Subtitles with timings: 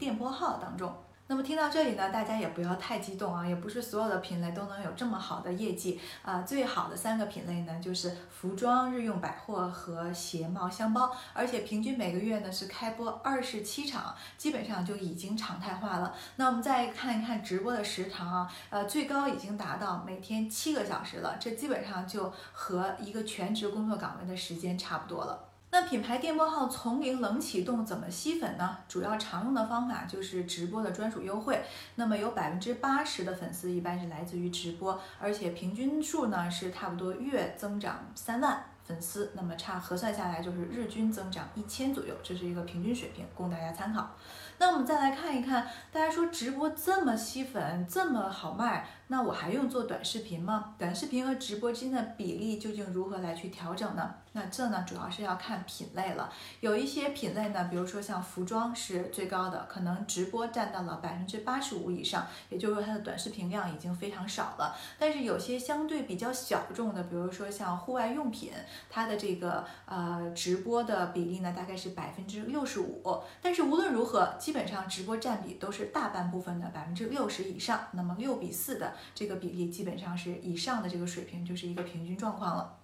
[0.00, 0.92] 电波号当中。
[1.28, 6.42] 那么听到这里呢，大家也不要太激动啊，也不是所有的品类都能有这么好的业绩啊。
[6.42, 16.12] 最好的三个品类呢，就是服装、日用百货和鞋帽箱包，而且平均每个月呢是开播二十七场，基本上就已经常态化了。
[16.34, 25.49] 那我们再看一看直播的时长啊，呃，最高已经达到每天七个小时了，这基本上就和一个全职工作岗位的时间差不多了。
[25.72, 28.76] 那品牌电波号从零冷启动怎么吸粉呢？
[28.88, 31.62] 主要常用的方法就是直播的专属优惠。
[31.94, 39.30] 那么有百分之八十的粉丝一般是来自于直播，而且平均数呢是差不多月增长三万粉丝。
[39.34, 44.10] 那么差核算下来就是日均增长一千左右，这是一个平均水平，供大家参考。
[44.58, 48.86] 那我们再来看一看，大家说直播这么吸粉，这么好卖。
[49.06, 50.74] 那我还用做短视频吗？
[50.78, 54.14] 短视频和直播间的比例究竟如何来去调整呢？
[54.32, 56.30] 那这呢，主要是要看品类了。
[56.60, 64.76] 有一些品类呢，比如说像服装是最高的，可能直播占到了百分之八十五以上，也就是说它的短视频量已经非常少了。
[64.98, 68.52] 但是有些相对比较小众的，比如说像户外用品，
[68.88, 73.02] 它的这个呃直播的比例呢，大概是百分之六十五。
[73.42, 77.88] 但是无论如何，基本上直播占比都是大半部分的百分之六十以上。
[77.92, 78.94] 那么六比四的。
[79.14, 82.79] 这个比例基本上是以上的这个水平，就是一个平均状况了。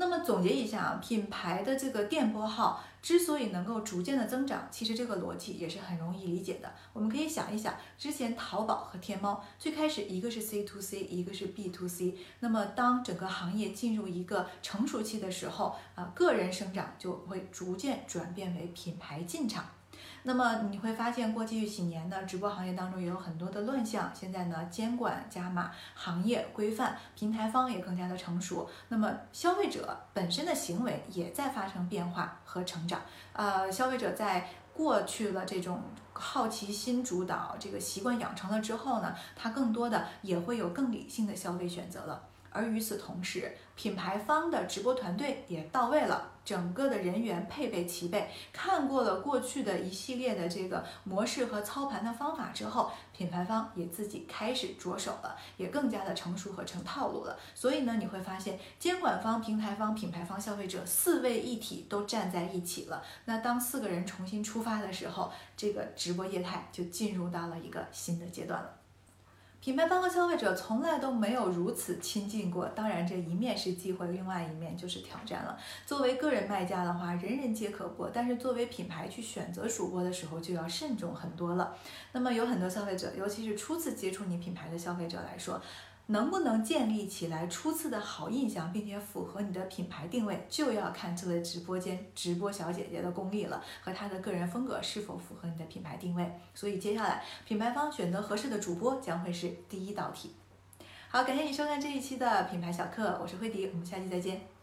[0.00, 6.72] 那么总结一下啊，品牌的这个电波号之所以能够逐渐的增长，其实这个逻辑也是很容易理解的。
[6.92, 12.16] 我们可以想一想，之前淘宝和天猫最开始一个是 C to C，一个是 B to C。
[12.38, 19.64] 那么当整个行业进入一个成熟期的时候啊，个人生长就会逐渐转变为品牌进场。
[20.22, 24.10] 那么你会发现，过去几年呢，直播行业当中也有很多的乱象。
[24.14, 28.68] 现在呢，监管加码，行业规范，平台方也更加的成熟。
[28.88, 33.00] 那么消费者本身的行为也在发生变化和成长。
[33.32, 35.80] 呃，消费者在过去了这种
[36.12, 42.22] 好奇心主导这个习惯养成了之后呢，他更多的也会有更理性的消费选择了。
[42.58, 48.28] 而与此同时，品牌方的直播团队也到位了，整个的人员配备齐备。
[48.52, 57.38] 看过了过去的一系列的这个模式和操盘的方法之后，品牌方也自己开始着手了，也更加的成熟和成套路了。
[57.54, 63.00] 所以呢，你会发现监管方、平台方、品牌方、消费者四位一体都站在一起了。
[63.26, 68.74] 那当四个人重新出发的时候，这个直播业态就进入到了一个新的阶段了。
[69.68, 75.58] 品牌方和消费者从来都没有如此亲近过，当然这一面是机会，另外一面就是挑战了。
[75.84, 81.76] 作为个人卖家的话，人人皆可播，但是作为品牌去选择主播的时候就要慎重很多了。
[82.12, 85.60] 那么有很多消费者，尤其是初次接触你品牌的消费者来说。
[86.10, 96.30] 能不能建立起来初次的好印象，并且符合你的品牌定位，就要看这位直播间直播小姐姐的功力了，和她的个人风格是否符合你的品牌定位。
[96.54, 100.34] 所以接下来品牌方选择合适的主播将会是第一道题。
[101.10, 104.57] 好，感谢你收看这一期的品牌小课，我是慧迪，我们下期再见。